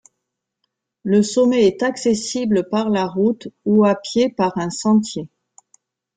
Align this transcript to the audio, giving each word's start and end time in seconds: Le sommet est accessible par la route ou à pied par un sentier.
Le 1.03 1.21
sommet 1.21 1.67
est 1.67 1.83
accessible 1.83 2.67
par 2.71 2.89
la 2.89 3.05
route 3.05 3.49
ou 3.65 3.85
à 3.85 3.93
pied 3.93 4.29
par 4.31 4.57
un 4.57 4.71
sentier. 4.71 5.29